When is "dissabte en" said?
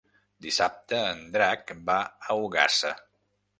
0.45-1.21